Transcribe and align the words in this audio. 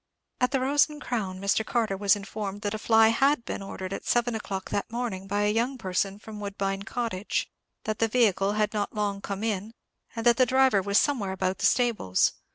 At 0.39 0.49
the 0.49 0.59
Rose 0.59 0.89
and 0.89 0.99
Crown 0.99 1.39
Mr. 1.39 1.63
Carter 1.63 1.95
was 1.95 2.15
informed 2.15 2.63
that 2.63 2.73
a 2.73 2.79
fly 2.79 3.09
had 3.09 3.45
been 3.45 3.61
ordered 3.61 3.93
at 3.93 4.03
seven 4.03 4.33
o'clock 4.33 4.71
that 4.71 4.91
morning 4.91 5.27
by 5.27 5.43
a 5.43 5.53
young 5.53 5.77
person 5.77 6.17
from 6.17 6.39
Woodbine 6.39 6.81
Cottage; 6.81 7.51
that 7.83 7.99
the 7.99 8.07
vehicle 8.07 8.53
had 8.53 8.73
not 8.73 8.95
long 8.95 9.21
come 9.21 9.43
in, 9.43 9.75
and 10.15 10.25
that 10.25 10.37
the 10.37 10.47
driver 10.47 10.81
was 10.81 10.97
somewhere 10.99 11.33
about 11.33 11.59
the 11.59 11.67
stables. 11.67 12.33